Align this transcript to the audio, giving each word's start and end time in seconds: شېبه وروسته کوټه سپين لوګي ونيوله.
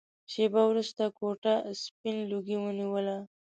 شېبه 0.31 0.61
وروسته 0.67 1.03
کوټه 1.17 1.53
سپين 1.83 2.17
لوګي 2.29 2.57
ونيوله. 2.59 3.17